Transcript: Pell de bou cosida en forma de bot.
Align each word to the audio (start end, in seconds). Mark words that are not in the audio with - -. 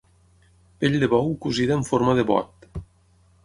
Pell 0.83 0.97
de 1.03 1.11
bou 1.11 1.29
cosida 1.45 1.77
en 1.81 1.87
forma 1.93 2.19
de 2.21 2.27
bot. 2.33 2.69